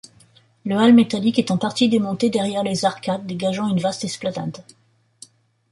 Le 0.65 0.75
hall 0.75 0.93
métallique 0.93 1.37
est 1.37 1.51
en 1.51 1.59
partie 1.59 1.87
démonté 1.87 2.31
derrière 2.31 2.63
les 2.63 2.85
arcades, 2.85 3.27
dégageant 3.27 3.67
une 3.69 3.79
vaste 3.79 4.03
esplanade. 4.03 4.63